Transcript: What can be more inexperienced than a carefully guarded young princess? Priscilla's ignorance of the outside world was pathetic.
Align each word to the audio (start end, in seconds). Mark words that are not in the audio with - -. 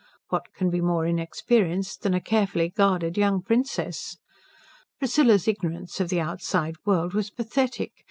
What 0.29 0.47
can 0.55 0.71
be 0.71 0.81
more 0.81 1.05
inexperienced 1.05 2.01
than 2.01 2.15
a 2.15 2.19
carefully 2.19 2.69
guarded 2.69 3.19
young 3.19 3.43
princess? 3.43 4.17
Priscilla's 4.97 5.47
ignorance 5.47 5.99
of 5.99 6.09
the 6.09 6.19
outside 6.19 6.77
world 6.87 7.13
was 7.13 7.29
pathetic. 7.29 7.91